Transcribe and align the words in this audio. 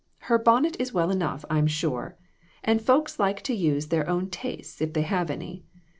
Her 0.31 0.39
bonnet 0.39 0.75
is 0.79 0.95
well 0.95 1.11
enough, 1.11 1.45
I'm 1.47 1.67
sure; 1.67 2.17
and 2.63 2.81
folks 2.81 3.19
like 3.19 3.43
to 3.43 3.53
use 3.53 3.89
their 3.89 4.09
own 4.09 4.31
tastes, 4.31 4.81
if 4.81 4.93
they 4.93 5.03
have 5.03 5.29
any. 5.29 5.63